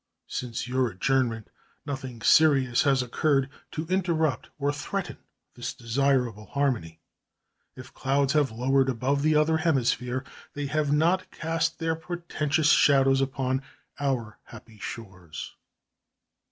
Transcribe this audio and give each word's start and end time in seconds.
Since 0.25 0.67
your 0.67 0.87
adjournment 0.89 1.51
nothing 1.85 2.23
serious 2.23 2.81
has 2.81 3.03
occurred 3.03 3.51
to 3.73 3.85
interrupt 3.85 4.49
or 4.57 4.73
threaten 4.73 5.17
this 5.53 5.75
desirable 5.75 6.47
harmony. 6.47 6.99
If 7.75 7.93
clouds 7.93 8.33
have 8.33 8.49
lowered 8.49 8.89
above 8.89 9.21
the 9.21 9.35
other 9.35 9.57
hemisphere, 9.57 10.23
they 10.53 10.65
have 10.65 10.91
not 10.91 11.29
cast 11.29 11.77
their 11.77 11.95
portentous 11.95 12.71
shadows 12.71 13.21
upon 13.21 13.61
our 13.99 14.39
happy 14.45 14.79
shores. 14.79 15.55